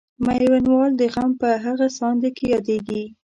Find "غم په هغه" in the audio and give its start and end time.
1.13-1.87